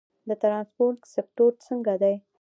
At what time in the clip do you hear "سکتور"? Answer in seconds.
1.13-1.51